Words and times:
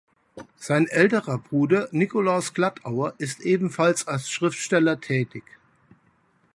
Sein 0.57 0.87
älterer 0.87 1.37
Bruder 1.37 1.87
Nikolaus 1.91 2.55
Glattauer 2.55 3.13
ist 3.19 3.41
ebenfalls 3.41 4.07
als 4.07 4.31
Schriftsteller 4.31 4.99
tätig. 4.99 5.43